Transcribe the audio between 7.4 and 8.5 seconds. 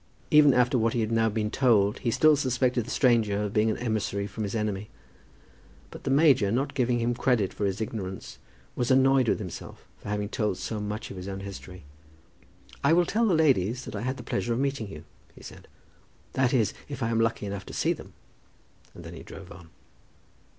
for his ignorance,